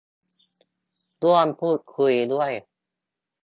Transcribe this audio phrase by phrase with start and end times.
[1.23, 2.51] ร่วมพูดคุยด้วย